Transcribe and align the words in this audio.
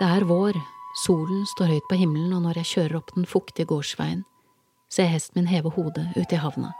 Det 0.00 0.08
er 0.08 0.24
vår, 0.26 0.56
solen 1.04 1.44
står 1.46 1.74
høyt 1.76 1.88
på 1.90 1.98
himmelen, 2.00 2.32
og 2.36 2.42
når 2.46 2.62
jeg 2.62 2.70
kjører 2.72 2.98
opp 2.98 3.12
den 3.14 3.28
fuktige 3.28 3.68
gårdsveien, 3.70 4.24
ser 4.92 5.06
jeg 5.06 5.16
hesten 5.18 5.40
min 5.40 5.50
heve 5.52 5.72
hodet 5.72 6.08
ut 6.16 6.32
i 6.32 6.40
havna. 6.40 6.72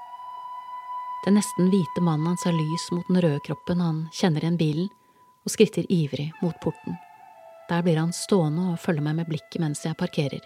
Den 1.25 1.37
nesten 1.39 1.69
hvite 1.71 2.03
mannen 2.03 2.33
hans 2.33 2.45
har 2.49 2.57
lys 2.57 2.89
mot 2.91 3.07
den 3.09 3.21
røde 3.23 3.41
kroppen, 3.47 3.85
han 3.85 4.01
kjenner 4.17 4.43
igjen 4.43 4.59
bilen 4.59 4.89
og 5.45 5.55
skritter 5.55 5.87
ivrig 5.93 6.33
mot 6.43 6.57
porten. 6.65 6.97
Der 7.71 7.85
blir 7.85 8.01
han 8.01 8.17
stående 8.17 8.73
og 8.73 8.81
følger 8.83 9.07
meg 9.07 9.21
med 9.21 9.31
blikket 9.31 9.61
mens 9.63 9.85
jeg 9.87 9.99
parkerer. 10.01 10.43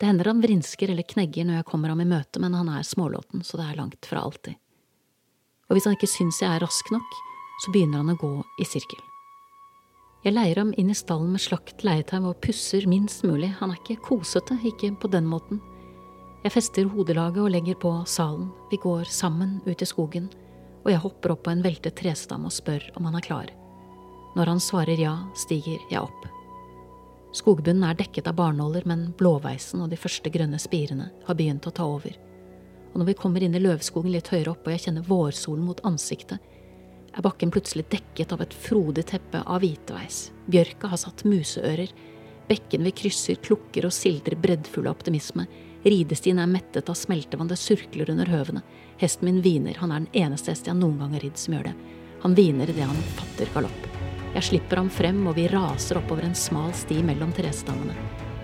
Det 0.00 0.10
hender 0.10 0.28
han 0.28 0.42
vrinsker 0.42 0.90
eller 0.90 1.06
knegger 1.06 1.48
når 1.48 1.60
jeg 1.60 1.68
kommer 1.70 1.94
ham 1.94 2.02
i 2.02 2.10
møte, 2.10 2.42
men 2.42 2.54
han 2.58 2.68
er 2.68 2.84
smålåten, 2.84 3.46
så 3.46 3.56
det 3.60 3.70
er 3.70 3.80
langt 3.80 4.10
fra 4.10 4.26
alltid. 4.26 4.58
Og 5.70 5.78
hvis 5.78 5.88
han 5.88 5.96
ikke 5.96 6.10
syns 6.10 6.42
jeg 6.42 6.50
er 6.50 6.62
rask 6.66 6.92
nok, 6.92 7.18
så 7.64 7.72
begynner 7.72 8.02
han 8.02 8.12
å 8.12 8.20
gå 8.20 8.36
i 8.60 8.68
sirkel. 8.68 9.00
Jeg 10.24 10.32
leier 10.32 10.56
ham 10.56 10.70
inn 10.80 10.88
i 10.88 10.96
stallen 10.96 11.34
med 11.34 11.42
slakt 11.44 11.82
leietau 11.84 12.30
og 12.30 12.38
pusser 12.40 12.86
minst 12.88 13.26
mulig, 13.28 13.50
han 13.58 13.74
er 13.74 13.80
ikke 13.82 14.00
kosete, 14.06 14.56
ikke 14.64 14.94
på 14.96 15.10
den 15.12 15.26
måten. 15.28 15.58
Jeg 16.44 16.54
fester 16.54 16.88
hodelaget 16.88 17.42
og 17.44 17.52
legger 17.52 17.76
på 17.80 17.90
salen, 18.08 18.46
vi 18.70 18.78
går 18.80 19.04
sammen 19.12 19.58
ut 19.66 19.84
i 19.84 19.88
skogen, 19.88 20.30
og 20.80 20.88
jeg 20.92 21.02
hopper 21.02 21.34
opp 21.34 21.42
på 21.44 21.52
en 21.52 21.64
veltet 21.64 21.96
trestam 22.00 22.48
og 22.48 22.56
spør 22.56 22.86
om 22.96 23.04
han 23.10 23.18
er 23.20 23.26
klar. 23.26 23.52
Når 24.34 24.52
han 24.54 24.64
svarer 24.64 25.00
ja, 25.00 25.12
stiger 25.36 25.84
jeg 25.92 26.00
opp. 26.00 26.24
Skogbunnen 27.36 27.84
er 27.84 27.96
dekket 27.98 28.28
av 28.30 28.38
barnåler, 28.38 28.84
men 28.88 29.10
blåveisen 29.18 29.84
og 29.84 29.92
de 29.92 30.00
første 30.00 30.32
grønne 30.32 30.60
spirene 30.62 31.10
har 31.26 31.36
begynt 31.36 31.68
å 31.68 31.74
ta 31.74 31.84
over. 31.84 32.16
Og 32.94 33.00
når 33.00 33.10
vi 33.10 33.18
kommer 33.18 33.44
inn 33.44 33.56
i 33.58 33.62
løvskogen 33.62 34.14
litt 34.14 34.32
høyere 34.32 34.54
opp 34.54 34.64
og 34.64 34.72
jeg 34.72 34.86
kjenner 34.86 35.08
vårsolen 35.08 35.68
mot 35.68 35.84
ansiktet, 35.84 36.40
er 37.14 37.22
bakken 37.22 37.52
plutselig 37.54 37.86
dekket 37.92 38.32
av 38.34 38.42
et 38.42 38.54
frodig 38.54 39.06
teppe 39.06 39.42
av 39.46 39.62
hviteveis. 39.62 40.30
Bjørka 40.50 40.90
har 40.90 41.00
satt 41.00 41.24
museører. 41.28 41.92
Bekken 42.48 42.84
vi 42.84 42.92
krysser 43.02 43.38
klukker 43.40 43.86
og 43.88 43.94
sildrer 43.94 44.36
breddfull 44.40 44.88
av 44.88 44.98
optimisme. 44.98 45.46
Ridestien 45.84 46.40
er 46.40 46.50
mettet 46.50 46.88
av 46.88 46.96
smeltevann, 46.98 47.48
det 47.48 47.60
surkler 47.60 48.10
under 48.10 48.28
høvene. 48.32 48.64
Hesten 49.00 49.28
min 49.28 49.42
hviner, 49.44 49.76
han 49.80 49.92
er 49.92 50.04
den 50.04 50.24
eneste 50.24 50.52
hest 50.52 50.68
jeg 50.68 50.78
noen 50.78 50.98
gang 51.00 51.14
har 51.16 51.24
ridd 51.24 51.40
som 51.40 51.56
gjør 51.56 51.68
det. 51.70 51.74
Han 52.24 52.36
hviner 52.36 52.70
idet 52.72 52.88
han 52.88 53.02
fatter 53.18 53.50
galopp. 53.54 53.88
Jeg 54.34 54.48
slipper 54.48 54.80
ham 54.80 54.88
frem, 54.90 55.20
og 55.28 55.36
vi 55.36 55.46
raser 55.52 56.00
oppover 56.00 56.26
en 56.26 56.34
smal 56.34 56.72
sti 56.74 57.02
mellom 57.06 57.34
trestammene. 57.36 57.94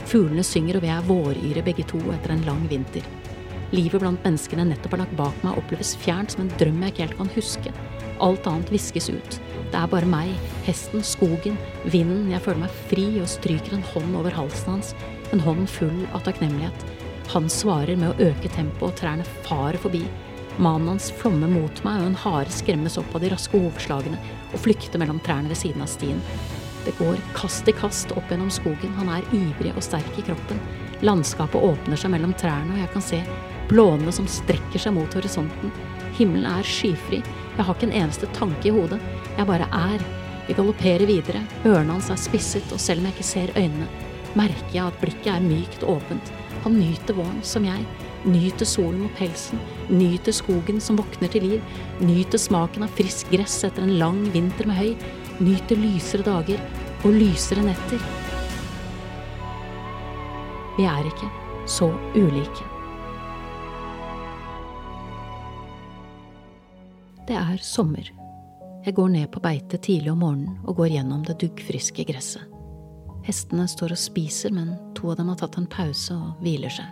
Fuglene 0.07 0.45
synger, 0.47 0.79
og 0.79 0.85
vi 0.85 0.93
er 0.93 1.09
våryre 1.09 1.65
begge 1.67 1.87
to 1.91 2.01
etter 2.13 2.37
en 2.37 2.45
lang 2.47 2.63
vinter. 2.71 3.07
Livet 3.75 4.03
blant 4.03 4.23
menneskene 4.27 4.65
jeg 4.65 4.73
nettopp 4.73 4.97
har 4.97 5.05
lagt 5.05 5.17
bak 5.19 5.43
meg, 5.47 5.59
oppleves 5.59 5.97
fjernt 6.03 6.35
som 6.35 6.45
en 6.45 6.53
drøm 6.61 6.85
jeg 6.85 6.95
ikke 6.95 7.07
helt 7.07 7.19
kan 7.19 7.35
huske. 7.37 7.75
Alt 8.21 8.47
annet 8.47 8.73
viskes 8.73 9.09
ut. 9.11 9.39
Det 9.71 9.79
er 9.79 9.91
bare 9.91 10.09
meg, 10.09 10.33
hesten, 10.67 11.05
skogen, 11.07 11.57
vinden. 11.89 12.29
Jeg 12.33 12.43
føler 12.45 12.65
meg 12.65 12.81
fri 12.91 13.07
og 13.23 13.31
stryker 13.31 13.77
en 13.77 13.87
hånd 13.93 14.17
over 14.19 14.35
halsen 14.35 14.75
hans, 14.77 14.95
en 15.33 15.43
hånd 15.45 15.69
full 15.71 16.03
av 16.11 16.25
takknemlighet. 16.27 16.85
Han 17.31 17.47
svarer 17.53 17.97
med 17.97 18.11
å 18.11 18.31
øke 18.31 18.51
tempoet, 18.51 18.91
og 18.91 18.99
trærne 18.99 19.27
farer 19.47 19.79
forbi. 19.81 20.03
Mannen 20.61 20.91
hans 20.93 21.13
flommer 21.17 21.49
mot 21.49 21.85
meg, 21.87 22.01
og 22.03 22.11
en 22.11 22.23
hare 22.25 22.53
skremmes 22.53 22.99
opp 23.01 23.15
av 23.15 23.23
de 23.23 23.31
raske 23.33 23.55
hovedslagene 23.57 24.19
og 24.51 24.59
flykter 24.65 25.01
mellom 25.01 25.21
trærne 25.25 25.53
ved 25.53 25.61
siden 25.61 25.85
av 25.85 25.93
stien. 25.93 26.19
Det 26.85 26.97
går 26.99 27.21
kast 27.37 27.69
i 27.69 27.77
kast 27.77 28.13
opp 28.17 28.33
gjennom 28.33 28.51
skogen, 28.53 28.93
han 28.99 29.13
er 29.15 29.27
ivrig 29.37 29.73
og 29.77 29.85
sterk 29.85 30.19
i 30.19 30.25
kroppen. 30.27 30.61
Landskapet 31.07 31.63
åpner 31.63 32.01
seg 32.01 32.13
mellom 32.13 32.35
trærne, 32.41 32.75
og 32.75 32.83
jeg 32.83 32.93
kan 32.97 33.05
se 33.05 33.21
blånene 33.71 34.13
som 34.13 34.27
strekker 34.29 34.83
seg 34.83 34.97
mot 34.97 35.15
horisonten. 35.15 35.71
Himmelen 36.19 36.49
er 36.51 36.67
skyfri, 36.67 37.23
jeg 37.57 37.67
har 37.67 37.77
ikke 37.77 37.89
en 37.91 37.99
eneste 38.03 38.29
tanke 38.37 38.71
i 38.71 38.75
hodet, 38.75 39.01
jeg 39.37 39.49
bare 39.49 39.69
er. 39.75 40.05
Vi 40.47 40.57
galopperer 40.59 41.07
videre, 41.07 41.43
ørene 41.65 41.95
hans 41.95 42.11
er 42.11 42.19
spisset, 42.19 42.71
og 42.75 42.81
selv 42.83 43.03
om 43.03 43.09
jeg 43.09 43.17
ikke 43.17 43.29
ser 43.31 43.53
øynene, 43.57 43.89
merker 44.39 44.73
jeg 44.75 44.87
at 44.87 45.01
blikket 45.03 45.33
er 45.35 45.45
mykt 45.45 45.85
og 45.85 45.99
åpent. 45.99 46.33
Han 46.65 46.79
nyter 46.81 47.17
våren, 47.17 47.43
som 47.47 47.65
jeg, 47.65 47.85
nyter 48.25 48.69
solen 48.69 49.05
mot 49.05 49.15
pelsen, 49.17 49.61
nyter 49.89 50.35
skogen 50.37 50.81
som 50.83 50.99
våkner 51.01 51.31
til 51.33 51.47
liv, 51.47 51.77
nyter 52.05 52.41
smaken 52.41 52.85
av 52.85 52.93
friskt 52.99 53.31
gress 53.33 53.61
etter 53.69 53.87
en 53.87 53.97
lang 54.01 54.25
vinter 54.35 54.69
med 54.69 54.81
høy, 54.81 54.91
nyter 55.41 55.81
lysere 55.81 56.27
dager 56.27 56.61
og 57.05 57.17
lysere 57.17 57.65
netter. 57.65 58.03
Vi 60.77 60.89
er 60.89 61.09
ikke 61.09 61.31
så 61.69 61.93
ulike. 62.17 62.80
Det 67.31 67.37
er 67.39 67.61
sommer. 67.63 68.09
Jeg 68.83 68.95
går 68.95 69.09
ned 69.09 69.29
på 69.31 69.39
beite 69.39 69.79
tidlig 69.79 70.11
om 70.11 70.19
morgenen 70.19 70.57
og 70.67 70.81
går 70.81 70.89
gjennom 70.97 71.21
det 71.23 71.37
duggfriske 71.39 72.03
gresset. 72.09 72.43
Hestene 73.23 73.69
står 73.71 73.93
og 73.95 74.01
spiser, 74.03 74.51
men 74.51 74.73
to 74.99 75.13
av 75.13 75.21
dem 75.21 75.29
har 75.31 75.39
tatt 75.39 75.55
en 75.61 75.69
pause 75.71 76.17
og 76.17 76.41
hviler 76.43 76.73
seg. 76.75 76.89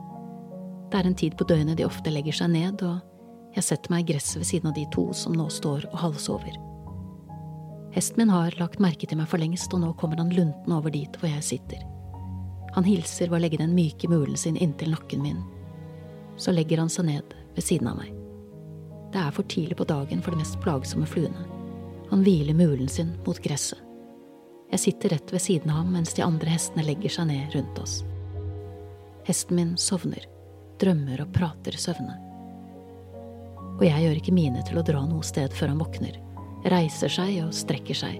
Det 0.92 1.00
er 1.00 1.08
en 1.08 1.16
tid 1.18 1.34
på 1.34 1.46
døgnet 1.48 1.80
de 1.80 1.86
ofte 1.88 2.12
legger 2.14 2.38
seg 2.38 2.52
ned, 2.52 2.84
og 2.86 3.56
jeg 3.56 3.66
setter 3.66 3.90
meg 3.90 4.04
i 4.04 4.12
gresset 4.12 4.38
ved 4.38 4.50
siden 4.52 4.70
av 4.70 4.76
de 4.76 4.84
to 4.94 5.08
som 5.10 5.34
nå 5.34 5.48
står 5.50 5.88
og 5.90 5.98
halvsover. 6.04 6.54
Hesten 7.96 8.22
min 8.22 8.30
har 8.30 8.54
lagt 8.62 8.78
merke 8.78 9.10
til 9.10 9.18
meg 9.18 9.26
for 9.32 9.42
lengst, 9.42 9.74
og 9.74 9.82
nå 9.82 9.90
kommer 9.98 10.22
han 10.22 10.30
lunten 10.30 10.76
over 10.76 10.94
dit 10.94 11.18
hvor 11.18 11.32
jeg 11.32 11.48
sitter. 11.48 11.82
Han 12.78 12.86
hilser 12.86 13.26
ved 13.26 13.40
å 13.40 13.42
legge 13.42 13.58
den 13.58 13.74
myke 13.74 14.06
mulen 14.06 14.38
sin 14.38 14.60
inntil 14.62 14.94
nakken 14.94 15.26
min. 15.26 15.42
Så 16.38 16.54
legger 16.54 16.84
han 16.84 16.94
seg 16.94 17.10
ned 17.10 17.38
ved 17.58 17.70
siden 17.72 17.90
av 17.90 17.98
meg. 18.04 18.27
Det 19.12 19.20
er 19.20 19.32
for 19.32 19.48
tidlig 19.48 19.76
på 19.78 19.86
dagen 19.88 20.22
for 20.22 20.34
de 20.34 20.42
mest 20.42 20.58
plagsomme 20.60 21.06
fluene. 21.08 21.46
Han 22.10 22.24
hviler 22.24 22.56
mulen 22.56 22.88
sin 22.88 23.14
mot 23.26 23.40
gresset. 23.44 23.80
Jeg 24.68 24.80
sitter 24.80 25.14
rett 25.14 25.32
ved 25.32 25.40
siden 25.40 25.70
av 25.72 25.80
ham 25.80 25.92
mens 25.96 26.12
de 26.16 26.24
andre 26.24 26.52
hestene 26.52 26.84
legger 26.84 27.12
seg 27.12 27.30
ned 27.30 27.54
rundt 27.56 27.78
oss. 27.80 28.02
Hesten 29.24 29.56
min 29.56 29.76
sovner, 29.80 30.24
drømmer 30.80 31.22
og 31.24 31.32
prater 31.32 31.76
søvne. 31.80 32.16
Og 33.78 33.84
jeg 33.86 34.04
gjør 34.04 34.20
ikke 34.20 34.34
mine 34.36 34.64
til 34.68 34.80
å 34.80 34.84
dra 34.84 35.04
noe 35.06 35.24
sted 35.24 35.54
før 35.56 35.72
han 35.72 35.80
våkner, 35.80 36.18
reiser 36.68 37.12
seg 37.12 37.38
og 37.46 37.54
strekker 37.56 37.96
seg. 37.96 38.18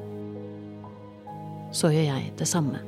Så 1.75 1.91
gjør 1.93 2.09
jeg 2.15 2.32
det 2.38 2.48
samme. 2.48 2.81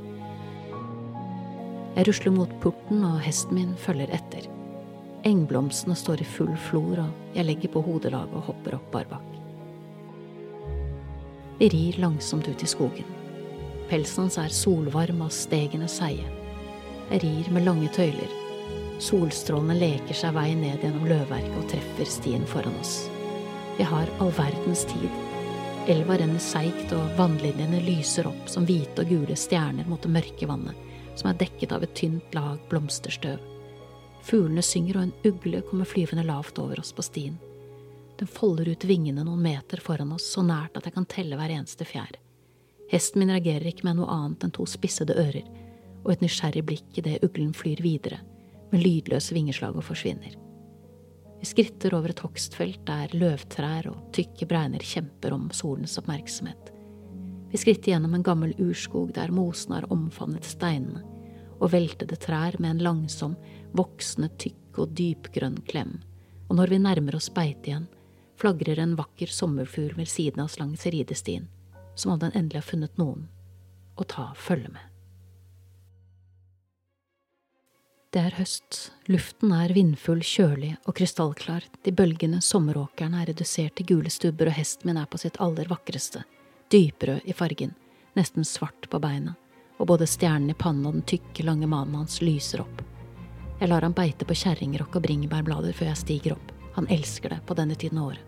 Jeg 1.98 2.06
rusler 2.06 2.32
mot 2.32 2.52
porten, 2.62 3.02
og 3.04 3.20
hesten 3.24 3.58
min 3.58 3.72
følger 3.76 4.12
etter. 4.14 4.46
Engblomstene 5.22 5.94
står 5.96 6.22
i 6.22 6.24
full 6.24 6.54
flor, 6.56 7.02
og 7.02 7.36
jeg 7.36 7.44
legger 7.44 7.72
på 7.74 7.82
hodelaget 7.84 8.36
og 8.38 8.46
hopper 8.48 8.78
opp 8.78 8.86
barbakk. 8.94 9.26
Vi 11.60 11.68
rir 11.68 11.98
langsomt 12.00 12.48
ut 12.48 12.62
i 12.64 12.68
skogen. 12.68 13.04
Pelsen 13.90 14.24
hans 14.24 14.38
er 14.40 14.54
solvarm 14.54 15.20
og 15.26 15.34
stegene 15.34 15.88
seige. 15.92 16.24
Jeg 17.10 17.20
rir 17.24 17.50
med 17.52 17.66
lange 17.66 17.90
tøyler. 17.92 18.32
Solstrålene 19.00 19.76
leker 19.76 20.16
seg 20.16 20.32
vei 20.36 20.54
ned 20.56 20.80
gjennom 20.80 21.04
løvverket 21.10 21.58
og 21.58 21.68
treffer 21.68 22.08
stien 22.08 22.48
foran 22.48 22.80
oss. 22.80 23.02
Vi 23.76 23.84
har 23.84 24.08
all 24.20 24.32
verdens 24.36 24.86
tid. 24.88 25.08
Elva 25.90 26.16
renner 26.20 26.40
seigt, 26.40 26.92
og 26.96 27.12
vannlinjene 27.18 27.80
lyser 27.84 28.28
opp 28.30 28.48
som 28.48 28.64
hvite 28.68 29.04
og 29.04 29.12
gule 29.12 29.36
stjerner 29.36 29.88
mot 29.88 30.00
det 30.00 30.12
mørke 30.16 30.48
vannet, 30.48 30.76
som 31.12 31.28
er 31.28 31.40
dekket 31.40 31.76
av 31.76 31.84
et 31.84 31.96
tynt 31.98 32.36
lag 32.36 32.60
blomsterstøv. 32.72 33.59
Fuglene 34.22 34.62
synger, 34.62 34.98
og 34.98 35.06
en 35.06 35.32
ugle 35.32 35.62
kommer 35.66 35.88
flyvende 35.88 36.24
lavt 36.26 36.58
over 36.60 36.80
oss 36.80 36.92
på 36.92 37.04
stien. 37.04 37.38
Den 38.20 38.28
folder 38.28 38.68
ut 38.68 38.84
vingene 38.84 39.24
noen 39.24 39.40
meter 39.42 39.80
foran 39.80 40.12
oss, 40.12 40.26
så 40.34 40.44
nært 40.44 40.76
at 40.76 40.84
jeg 40.86 40.96
kan 40.96 41.08
telle 41.08 41.38
hver 41.40 41.54
eneste 41.54 41.86
fjær. 41.88 42.18
Hesten 42.90 43.22
min 43.22 43.32
reagerer 43.32 43.70
ikke 43.70 43.86
med 43.86 44.00
noe 44.00 44.10
annet 44.12 44.44
enn 44.44 44.52
to 44.52 44.66
spissede 44.68 45.16
ører 45.16 45.46
og 46.04 46.12
et 46.14 46.22
nysgjerrig 46.24 46.62
blikk 46.66 47.00
idet 47.00 47.24
uglen 47.24 47.52
flyr 47.56 47.80
videre, 47.84 48.20
med 48.70 48.82
lydløse 48.84 49.34
vingeslag 49.36 49.76
og 49.76 49.84
forsvinner. 49.84 50.36
Vi 51.40 51.48
skritter 51.48 51.94
over 51.96 52.12
et 52.12 52.20
hogstfelt 52.20 52.82
der 52.88 53.12
løvtrær 53.16 53.88
og 53.88 54.10
tykke 54.16 54.48
bregner 54.48 54.84
kjemper 54.84 55.32
om 55.32 55.48
solens 55.56 55.96
oppmerksomhet. 56.00 56.72
Vi 57.50 57.58
skritter 57.58 57.94
gjennom 57.94 58.14
en 58.14 58.24
gammel 58.26 58.52
urskog 58.60 59.14
der 59.16 59.32
mosen 59.34 59.74
har 59.74 59.88
omfavnet 59.92 60.46
steinene, 60.46 61.02
og 61.60 61.72
veltede 61.74 62.16
trær 62.16 62.56
med 62.58 62.76
en 62.76 62.84
langsom, 62.84 63.36
voksende, 63.76 64.30
tykk 64.40 64.80
og 64.80 64.94
dypgrønn 64.96 65.60
klem, 65.68 65.98
og 66.48 66.58
når 66.58 66.72
vi 66.72 66.82
nærmer 66.82 67.16
oss 67.18 67.30
beitet 67.32 67.70
igjen, 67.70 67.88
flagrer 68.40 68.80
en 68.80 68.96
vakker 68.98 69.30
sommerfugl 69.30 69.92
ved 69.98 70.08
siden 70.08 70.40
av 70.40 70.48
oss 70.48 70.58
langs 70.60 70.86
ridestien, 70.88 71.48
som 71.94 72.14
om 72.14 72.22
den 72.22 72.32
endelig 72.34 72.62
har 72.62 72.70
funnet 72.72 72.96
noen 73.00 73.28
å 74.00 74.06
ta 74.08 74.30
følge 74.36 74.72
med. 74.72 74.86
Det 78.10 78.24
er 78.26 78.34
høst, 78.40 78.88
luften 79.06 79.52
er 79.54 79.70
vindfull, 79.70 80.24
kjølig 80.26 80.72
og 80.82 80.96
krystallklar, 80.98 81.68
de 81.86 81.92
bølgende 81.94 82.40
sommeråkrene 82.42 83.20
er 83.20 83.30
redusert 83.30 83.76
til 83.78 83.86
gule 83.92 84.10
stubber, 84.10 84.50
og 84.50 84.56
hesten 84.56 84.90
min 84.90 84.98
er 84.98 85.06
på 85.06 85.20
sitt 85.20 85.38
aller 85.38 85.70
vakreste, 85.70 86.24
dyprød 86.74 87.28
i 87.30 87.36
fargen, 87.36 87.76
nesten 88.18 88.48
svart 88.48 88.90
på 88.90 88.98
beina 88.98 89.36
og 89.80 89.88
både 89.88 90.06
stjernen 90.08 90.52
i 90.52 90.58
pannen 90.60 90.86
og 90.86 90.98
den 90.98 91.06
tykke, 91.08 91.44
lange 91.48 91.66
manen 91.70 92.02
hans 92.02 92.20
lyser 92.20 92.60
opp. 92.60 92.82
Jeg 93.60 93.68
lar 93.72 93.84
han 93.84 93.96
beite 93.96 94.28
på 94.28 94.36
kjerringrokk 94.36 94.98
og 94.98 95.04
bringebærblader 95.08 95.76
før 95.76 95.90
jeg 95.90 96.00
stiger 96.02 96.36
opp. 96.36 96.52
Han 96.76 96.88
elsker 96.92 97.32
det 97.32 97.40
på 97.48 97.56
denne 97.56 97.76
tiden 97.76 98.00
av 98.00 98.12
året. 98.12 98.26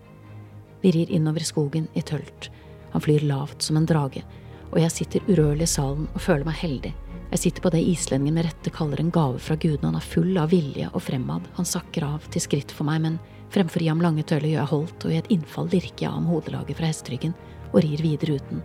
Vi 0.83 0.91
rir 0.97 1.13
innover 1.15 1.45
skogen 1.47 1.87
i 1.95 2.03
tølt. 2.03 2.49
Han 2.93 3.05
flyr 3.05 3.25
lavt 3.29 3.63
som 3.63 3.79
en 3.79 3.87
drage, 3.87 4.25
og 4.73 4.81
jeg 4.81 4.93
sitter 4.93 5.29
urørlig 5.29 5.69
i 5.69 5.75
salen 5.77 6.09
og 6.11 6.21
føler 6.25 6.49
meg 6.49 6.59
heldig. 6.59 6.93
Jeg 7.33 7.41
sitter 7.41 7.65
på 7.65 7.71
det 7.73 7.81
islendingen 7.89 8.37
med 8.37 8.45
rette 8.49 8.73
kaller 8.73 9.01
en 9.01 9.13
gave 9.13 9.39
fra 9.41 9.57
gudene. 9.57 9.93
Han 9.93 10.01
er 10.01 10.05
full 10.05 10.37
av 10.41 10.51
vilje 10.53 10.89
og 10.93 11.01
fremad, 11.01 11.49
Han 11.57 11.69
sakker 11.69 12.05
av 12.05 12.29
til 12.33 12.45
skritt 12.45 12.73
for 12.73 12.85
meg, 12.85 13.01
men 13.01 13.19
fremfor 13.53 13.81
å 13.81 13.85
gi 13.85 13.89
ham 13.89 14.05
lange 14.05 14.25
tøyler 14.25 14.51
gjør 14.51 14.61
jeg 14.61 14.73
holdt, 14.73 15.05
og 15.05 15.13
i 15.13 15.21
et 15.21 15.31
innfall 15.33 15.69
dirker 15.69 16.05
jeg 16.05 16.11
av 16.11 16.19
ham 16.19 16.29
hodelaget 16.33 16.77
fra 16.77 16.91
hesteryggen 16.91 17.35
og 17.73 17.81
rir 17.85 18.03
videre 18.05 18.37
uten. 18.37 18.63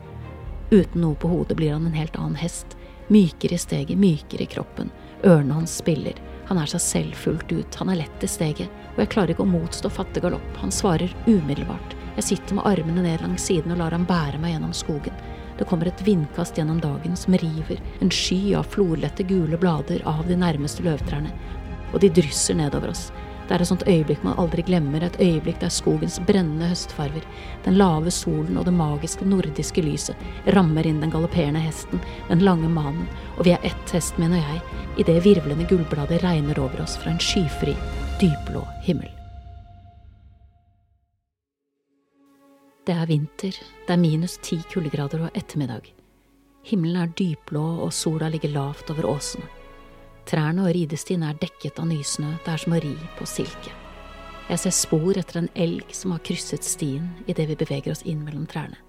Uten 0.71 1.01
noe 1.01 1.15
på 1.15 1.29
hodet 1.31 1.55
blir 1.55 1.71
han 1.77 1.85
en 1.87 1.95
helt 1.95 2.17
annen 2.19 2.35
hest. 2.35 2.76
Mykere 3.07 3.55
i 3.55 3.57
steget, 3.57 3.97
mykere 3.99 4.43
i 4.43 4.49
kroppen. 4.51 4.91
Ørene 5.23 5.53
hans 5.53 5.77
spiller. 5.79 6.17
Han 6.47 6.59
er 6.59 6.69
seg 6.71 6.83
selv 6.83 7.15
fullt 7.15 7.51
ut. 7.51 7.75
Han 7.79 7.91
er 7.91 8.01
lett 8.01 8.23
i 8.23 8.29
steget, 8.31 8.71
og 8.95 9.01
jeg 9.03 9.11
klarer 9.13 9.33
ikke 9.33 9.45
å 9.45 9.51
motstå 9.51 9.91
fattig 9.91 10.23
galopp. 10.23 10.59
Han 10.61 10.71
svarer 10.71 11.13
umiddelbart. 11.25 11.95
Jeg 12.17 12.29
sitter 12.31 12.57
med 12.57 12.67
armene 12.67 13.03
ned 13.05 13.23
langs 13.23 13.47
siden 13.47 13.75
og 13.75 13.81
lar 13.81 13.95
ham 13.95 14.07
bære 14.09 14.39
meg 14.41 14.55
gjennom 14.55 14.73
skogen. 14.75 15.15
Det 15.57 15.65
kommer 15.69 15.89
et 15.89 16.03
vindkast 16.05 16.57
gjennom 16.57 16.79
dagen 16.81 17.15
som 17.17 17.35
river 17.37 17.79
en 18.01 18.11
sky 18.13 18.53
av 18.57 18.67
florlette 18.73 19.25
gule 19.25 19.57
blader 19.57 20.03
av 20.05 20.27
de 20.27 20.37
nærmeste 20.37 20.85
løvtrærne, 20.85 21.31
og 21.93 22.01
de 22.03 22.11
drysser 22.13 22.57
nedover 22.59 22.93
oss. 22.93 23.07
Det 23.47 23.55
er 23.55 23.63
et 23.63 23.69
sånt 23.69 23.85
øyeblikk 23.87 24.23
man 24.27 24.35
aldri 24.41 24.63
glemmer, 24.67 25.03
et 25.03 25.19
øyeblikk 25.23 25.61
der 25.61 25.71
skogens 25.71 26.17
brennende 26.27 26.67
høstfarver, 26.67 27.23
den 27.63 27.77
lave 27.79 28.11
solen 28.11 28.59
og 28.59 28.65
det 28.67 28.73
magiske 28.75 29.25
nordiske 29.25 29.83
lyset 29.85 30.51
rammer 30.55 30.87
inn 30.87 30.99
den 30.99 31.13
galopperende 31.13 31.61
hesten, 31.63 32.01
den 32.27 32.43
lange 32.43 32.67
manen, 32.67 33.07
og 33.37 33.47
vi 33.47 33.55
er 33.55 33.63
ett, 33.63 33.93
hesten 33.95 34.25
min 34.25 34.35
og 34.35 34.43
jeg, 34.43 34.81
idet 34.99 35.23
virvlende 35.23 35.67
gullblader 35.69 36.19
regner 36.27 36.59
over 36.59 36.83
oss 36.83 36.97
fra 36.99 37.13
en 37.13 37.23
skyfri, 37.23 37.77
dypblå 38.19 38.65
himmel. 38.83 39.13
Det 42.87 42.95
er 42.95 43.07
vinter, 43.07 43.55
det 43.87 43.95
er 43.95 43.99
minus 43.99 44.37
ti 44.43 44.59
kuldegrader 44.71 45.23
og 45.27 45.39
ettermiddag. 45.39 45.87
Himmelen 46.67 46.99
er 47.01 47.15
dypblå 47.15 47.63
og 47.83 47.95
sola 47.95 48.27
ligger 48.31 48.51
lavt 48.51 48.91
over 48.91 49.07
åsene. 49.15 49.56
Trærne 50.27 50.65
og 50.67 50.73
ridestien 50.75 51.21
er 51.23 51.37
dekket 51.39 51.77
av 51.79 51.87
nysnø, 51.87 52.33
det 52.43 52.51
er 52.51 52.59
som 52.59 52.73
å 52.75 52.79
ri 52.83 52.95
på 53.15 53.27
silke. 53.29 53.71
Jeg 54.47 54.59
ser 54.59 54.73
spor 54.75 55.15
etter 55.19 55.39
en 55.39 55.49
elg 55.55 55.93
som 55.95 56.11
har 56.11 56.23
krysset 56.27 56.67
stien 56.67 57.07
idet 57.31 57.45
vi 57.47 57.55
beveger 57.59 57.93
oss 57.93 58.03
inn 58.03 58.25
mellom 58.25 58.43
trærne. 58.47 58.79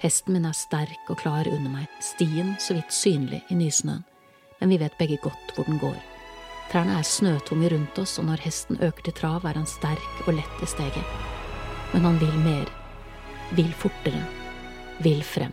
Hesten 0.00 0.32
min 0.32 0.48
er 0.48 0.56
sterk 0.56 1.12
og 1.12 1.20
klar 1.20 1.48
under 1.48 1.68
meg, 1.68 1.88
stien 2.00 2.54
så 2.60 2.78
vidt 2.78 2.94
synlig 2.96 3.42
i 3.52 3.58
nysnøen, 3.58 4.06
men 4.60 4.72
vi 4.72 4.80
vet 4.80 4.96
begge 4.96 5.18
godt 5.20 5.52
hvor 5.56 5.68
den 5.68 5.80
går. 5.82 5.98
Trærne 6.72 6.96
er 6.96 7.04
snøtunge 7.04 7.72
rundt 7.74 8.00
oss, 8.00 8.16
og 8.20 8.28
når 8.30 8.44
hesten 8.46 8.80
øker 8.80 9.04
til 9.04 9.16
trav, 9.20 9.44
er 9.44 9.60
han 9.60 9.68
sterk 9.68 10.22
og 10.26 10.36
lett 10.38 10.64
i 10.64 10.68
steget. 10.70 11.16
Men 11.92 12.08
han 12.08 12.20
vil 12.22 12.36
mer, 12.44 12.70
vil 13.58 13.72
fortere, 13.76 14.22
vil 15.04 15.20
frem. 15.26 15.52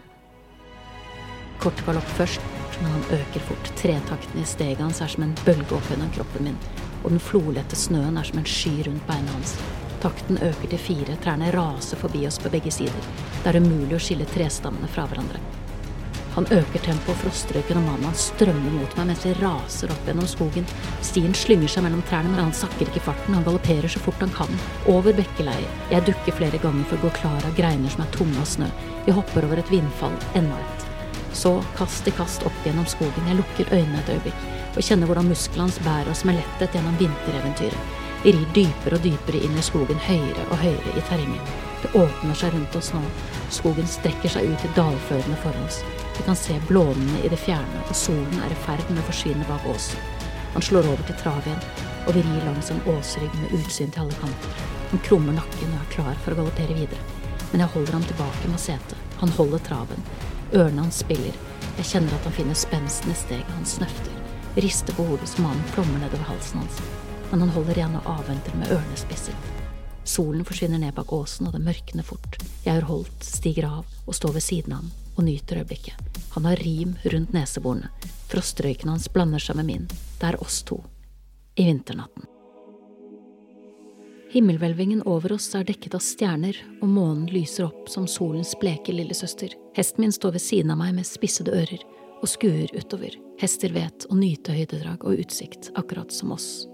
Kort 1.59 1.83
galopp 1.87 2.15
først, 2.15 2.56
men 2.81 2.91
han 2.91 3.19
øker 3.19 3.45
fort. 3.49 3.71
Tretakten 3.79 4.41
i 4.41 4.45
steget 4.45 4.83
hans 4.83 5.01
er 5.01 5.11
som 5.11 5.25
en 5.25 5.35
bølge 5.45 5.77
opp 5.77 5.91
gjennom 5.91 6.13
kroppen 6.15 6.49
min, 6.49 6.57
og 7.03 7.11
den 7.13 7.23
flolette 7.23 7.79
snøen 7.79 8.17
er 8.17 8.27
som 8.27 8.41
en 8.41 8.49
sky 8.49 8.75
rundt 8.87 9.05
beina 9.09 9.35
hans. 9.35 9.57
Takten 10.01 10.37
øker 10.37 10.69
til 10.69 10.81
fire, 10.81 11.17
trærne 11.23 11.51
raser 11.55 11.97
forbi 11.97 12.25
oss 12.29 12.37
på 12.41 12.51
begge 12.53 12.73
sider. 12.73 13.13
Det 13.43 13.53
er 13.53 13.61
umulig 13.63 13.97
å 13.97 14.03
skille 14.03 14.29
trestammene 14.29 14.89
fra 14.91 15.07
hverandre. 15.09 15.41
Han 16.37 16.45
øker 16.53 16.83
tempoet, 16.85 17.17
frostrøyken 17.17 17.79
og 17.79 17.85
mannen 17.87 18.05
hans 18.05 18.27
strømmer 18.29 18.73
mot 18.75 18.91
meg 18.99 19.07
mens 19.09 19.23
vi 19.25 19.31
raser 19.39 19.89
opp 19.89 20.03
gjennom 20.05 20.27
skogen. 20.29 20.67
Stien 21.01 21.33
slynger 21.33 21.71
seg 21.73 21.87
mellom 21.87 22.03
trærne, 22.05 22.29
men 22.29 22.43
han 22.43 22.53
sakker 22.53 22.85
ikke 22.85 23.01
farten, 23.07 23.33
han 23.33 23.47
galopperer 23.47 23.89
så 23.89 24.03
fort 24.05 24.21
han 24.21 24.35
kan. 24.37 24.59
Over 24.93 25.17
bekkeleier. 25.17 25.65
Jeg 25.89 26.05
dukker 26.11 26.37
flere 26.37 26.61
ganger 26.61 26.85
for 26.91 26.99
å 26.99 27.07
gå 27.07 27.15
klar 27.17 27.41
av 27.41 27.57
greiner 27.57 27.89
som 27.89 28.05
er 28.05 28.13
tomme 28.13 28.37
av 28.43 28.51
snø. 28.53 28.69
Vi 29.07 29.17
hopper 29.17 29.49
over 29.49 29.63
et 29.63 29.73
vindfall, 29.73 30.13
enda 30.37 30.61
et. 30.61 30.86
Så, 31.37 31.53
kast 31.77 32.07
i 32.09 32.13
kast 32.17 32.45
opp 32.49 32.65
gjennom 32.65 32.87
skogen, 32.89 33.27
jeg 33.29 33.37
lukker 33.37 33.69
øynene 33.75 34.01
et 34.01 34.15
øyeblikk 34.15 34.45
og 34.77 34.85
kjenner 34.85 35.09
hvordan 35.09 35.29
musklene 35.29 35.65
hans 35.67 35.79
bærer 35.85 36.09
oss 36.11 36.23
med 36.25 36.37
letthet 36.37 36.73
gjennom 36.73 36.97
vintereventyret. 36.97 37.95
Vi 38.23 38.33
rir 38.33 38.45
dypere 38.55 38.97
og 38.97 39.03
dypere 39.05 39.41
inn 39.45 39.57
i 39.57 39.65
skogen, 39.65 39.99
høyere 40.07 40.45
og 40.49 40.61
høyere 40.61 40.93
i 40.97 41.03
terrenget. 41.09 41.51
Det 41.83 41.91
åpner 41.97 42.37
seg 42.37 42.55
rundt 42.55 42.77
oss 42.79 42.89
nå. 42.93 43.01
Skogen 43.53 43.89
strekker 43.89 44.33
seg 44.33 44.49
ut 44.49 44.65
i 44.65 44.71
dalførene 44.77 45.37
for 45.43 45.57
oss. 45.65 45.79
Vi 46.17 46.25
kan 46.25 46.37
se 46.37 46.57
blånene 46.67 47.21
i 47.21 47.29
det 47.29 47.39
fjerne, 47.41 47.83
og 47.85 47.97
solen 47.97 48.41
er 48.41 48.53
i 48.53 48.61
ferd 48.65 48.85
med 48.89 49.03
å 49.03 49.07
forsvinne 49.09 49.45
bak 49.49 49.65
åsen. 49.69 50.01
Han 50.55 50.65
slår 50.65 50.89
over 50.89 51.05
til 51.05 51.19
trav 51.21 51.45
igjen, 51.45 51.61
og 52.07 52.17
vi 52.17 52.25
rir 52.25 52.47
langs 52.47 52.71
en 52.73 52.81
åsrygg 52.95 53.35
med 53.43 53.53
utsyn 53.59 53.93
til 53.93 54.07
alle 54.07 54.17
kanter. 54.23 54.63
Han 54.89 55.05
krummer 55.05 55.37
nakken 55.37 55.75
og 55.75 55.83
er 55.83 55.93
klar 55.93 56.17
for 56.23 56.33
å 56.33 56.41
galoppere 56.41 56.79
videre, 56.79 57.03
men 57.51 57.61
jeg 57.61 57.73
holder 57.75 57.99
ham 57.99 58.09
tilbake 58.09 58.49
med 58.49 58.63
setet. 58.63 58.97
Han 59.21 59.37
holder 59.37 59.61
traven. 59.69 60.09
Ørene 60.53 60.85
hans 60.85 61.01
spiller. 61.03 61.35
Jeg 61.77 61.89
kjenner 61.91 62.13
at 62.15 62.27
han 62.27 62.35
finner 62.37 62.57
spensten 62.57 63.11
i 63.11 63.17
steget. 63.17 63.49
Han 63.57 63.65
snøfter, 63.67 64.13
rister 64.63 64.95
på 64.95 65.05
hodet 65.09 65.27
som 65.29 65.47
mannen 65.47 65.71
flommer 65.73 65.99
nedover 65.99 66.29
halsen 66.29 66.61
hans, 66.63 66.77
men 67.31 67.43
han 67.43 67.51
holder 67.55 67.81
igjen 67.81 67.97
og 67.99 68.07
avventer 68.13 68.55
med 68.59 68.71
ørene 68.77 68.99
spisset. 68.99 69.49
Solen 70.07 70.45
forsvinner 70.47 70.79
ned 70.79 70.95
bak 70.95 71.11
åsen, 71.11 71.49
og 71.49 71.57
det 71.57 71.65
mørkner 71.65 72.07
fort. 72.07 72.39
Jeg 72.63 72.77
har 72.77 72.87
holdt, 72.87 73.27
stiger 73.27 73.67
av 73.67 73.99
og 74.05 74.15
står 74.15 74.37
ved 74.37 74.45
siden 74.45 74.77
av 74.77 74.85
ham 74.85 74.93
og 75.17 75.27
nyter 75.27 75.59
øyeblikket. 75.59 76.23
Han 76.37 76.47
har 76.47 76.63
rim 76.63 76.95
rundt 77.03 77.35
neseborene. 77.35 77.91
Frostrøyken 78.31 78.93
hans 78.93 79.09
blander 79.11 79.43
seg 79.43 79.59
med 79.59 79.67
min. 79.67 79.91
Det 79.91 80.31
er 80.31 80.39
oss 80.43 80.61
to. 80.63 80.79
I 81.57 81.67
vinternatten. 81.67 82.36
Himmelhvelvingen 84.31 85.01
over 85.07 85.33
oss 85.37 85.47
er 85.55 85.63
dekket 85.67 85.95
av 85.95 86.03
stjerner, 86.03 86.57
og 86.81 86.89
månen 86.91 87.29
lyser 87.31 87.69
opp 87.69 87.87
som 87.89 88.07
solens 88.11 88.53
bleke 88.59 88.95
lillesøster. 88.95 89.53
Hesten 89.77 90.03
min 90.03 90.15
står 90.15 90.35
ved 90.35 90.43
siden 90.43 90.73
av 90.73 90.81
meg 90.81 90.97
med 90.97 91.07
spissede 91.07 91.55
ører 91.55 91.83
og 92.17 92.27
skuer 92.27 92.71
utover. 92.75 93.15
Hester 93.39 93.71
vet 93.75 94.07
å 94.09 94.17
nyte 94.17 94.55
høydedrag 94.55 95.05
og 95.05 95.23
utsikt, 95.23 95.71
akkurat 95.79 96.11
som 96.11 96.33
oss. 96.35 96.67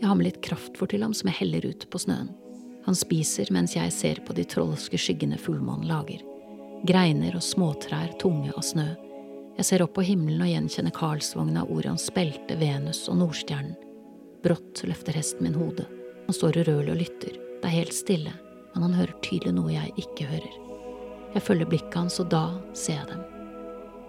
Jeg 0.00 0.08
har 0.08 0.16
med 0.16 0.30
litt 0.30 0.42
kraftfôr 0.44 0.92
til 0.92 1.02
ham 1.04 1.16
som 1.16 1.32
jeg 1.32 1.42
heller 1.42 1.66
ut 1.72 1.88
på 1.90 2.00
snøen. 2.00 2.30
Han 2.86 2.96
spiser 2.96 3.50
mens 3.52 3.76
jeg 3.76 3.92
ser 3.92 4.22
på 4.24 4.36
de 4.36 4.46
trolske 4.48 5.00
skyggene 5.00 5.40
fullmånen 5.40 5.88
lager 5.90 6.22
greiner 6.86 7.36
og 7.36 7.44
småtrær 7.44 8.14
tunge 8.20 8.52
av 8.56 8.64
snø. 8.64 8.88
Jeg 9.58 9.68
ser 9.68 9.84
opp 9.84 9.94
på 9.98 10.04
himmelen 10.06 10.44
og 10.44 10.48
gjenkjenner 10.48 10.94
Karlsvogna, 10.96 11.66
Orions 11.68 12.08
belte, 12.16 12.56
Venus 12.60 13.04
og 13.12 13.20
Nordstjernen. 13.20 13.76
Brått 14.40 14.84
løfter 14.88 15.18
hesten 15.20 15.44
min 15.44 15.58
hodet. 15.58 15.88
Han 16.30 16.34
står 16.34 16.60
urørlig 16.60 16.92
og 16.92 16.98
lytter. 17.00 17.32
Det 17.58 17.66
er 17.66 17.72
helt 17.74 17.94
stille, 17.96 18.32
men 18.70 18.84
han 18.84 18.92
hører 18.94 19.16
tydelig 19.18 19.50
noe 19.56 19.72
jeg 19.72 19.90
ikke 19.98 20.28
hører. 20.30 20.52
Jeg 21.34 21.42
følger 21.42 21.66
blikket 21.72 21.96
hans, 21.98 22.20
og 22.22 22.28
da 22.30 22.42
ser 22.70 23.00
jeg 23.00 23.08
dem. 23.08 23.24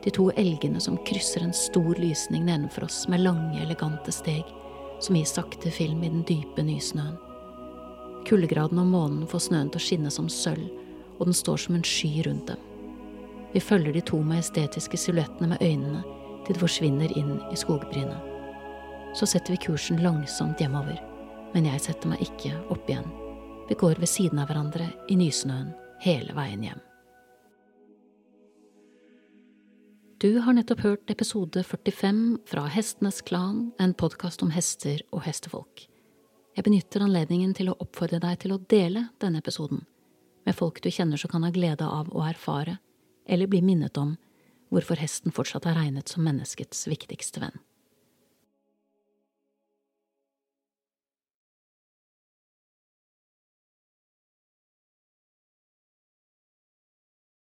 De 0.04 0.14
to 0.14 0.28
elgene 0.38 0.78
som 0.86 1.00
krysser 1.10 1.42
en 1.42 1.56
stor 1.58 1.98
lysning 1.98 2.46
nedenfor 2.46 2.86
oss 2.86 3.08
med 3.10 3.26
lange, 3.26 3.58
elegante 3.64 4.14
steg, 4.14 4.46
som 5.02 5.18
gir 5.18 5.26
sakte 5.34 5.74
film 5.74 6.06
i 6.06 6.14
den 6.14 6.22
dype 6.30 6.62
nysnøen. 6.62 7.18
Kuldegraden 8.30 8.86
om 8.86 8.94
månen 8.94 9.26
får 9.26 9.48
snøen 9.48 9.74
til 9.74 9.82
å 9.82 9.88
skinne 9.90 10.14
som 10.14 10.30
sølv, 10.30 10.70
og 11.18 11.26
den 11.26 11.42
står 11.42 11.66
som 11.66 11.82
en 11.82 11.92
sky 11.98 12.20
rundt 12.30 12.54
dem. 12.54 12.66
Vi 13.58 13.66
følger 13.66 13.98
de 13.98 14.10
to 14.14 14.22
majestetiske 14.22 15.08
silhuettene 15.08 15.56
med 15.56 15.66
øynene 15.72 16.06
til 16.46 16.54
de 16.54 16.68
forsvinner 16.70 17.18
inn 17.18 17.40
i 17.50 17.58
skogbrynet. 17.58 19.10
Så 19.18 19.26
setter 19.26 19.58
vi 19.58 19.66
kursen 19.66 20.06
langsomt 20.06 20.62
hjemover, 20.62 21.02
men 21.54 21.68
jeg 21.68 21.84
setter 21.84 22.12
meg 22.12 22.24
ikke 22.26 22.54
opp 22.74 22.90
igjen. 22.90 23.08
Vi 23.70 23.78
går 23.80 24.00
ved 24.02 24.10
siden 24.10 24.40
av 24.42 24.50
hverandre 24.50 24.88
i 25.12 25.18
nysnøen 25.20 25.74
hele 26.04 26.36
veien 26.36 26.64
hjem. 26.66 26.82
Du 30.22 30.38
har 30.46 30.54
nettopp 30.54 30.84
hørt 30.86 31.10
episode 31.10 31.64
45 31.66 32.20
fra 32.46 32.68
Hestenes 32.70 33.24
Klan, 33.26 33.72
en 33.82 33.96
podkast 33.98 34.44
om 34.46 34.52
hester 34.54 35.02
og 35.10 35.24
hestefolk. 35.26 35.88
Jeg 36.54 36.68
benytter 36.68 37.06
anledningen 37.06 37.56
til 37.58 37.72
å 37.72 37.78
oppfordre 37.82 38.20
deg 38.22 38.44
til 38.44 38.54
å 38.54 38.60
dele 38.70 39.08
denne 39.24 39.42
episoden 39.42 39.86
med 40.46 40.58
folk 40.58 40.82
du 40.82 40.90
kjenner 40.92 41.18
som 41.22 41.32
kan 41.32 41.46
ha 41.46 41.52
glede 41.54 41.86
av 41.86 42.10
å 42.14 42.24
erfare, 42.26 42.78
eller 43.26 43.50
bli 43.50 43.62
minnet 43.66 43.98
om 44.02 44.16
hvorfor 44.72 45.00
hesten 45.02 45.34
fortsatt 45.36 45.68
er 45.70 45.78
regnet 45.78 46.10
som 46.10 46.26
menneskets 46.26 46.88
viktigste 46.90 47.44
venn. 47.44 47.60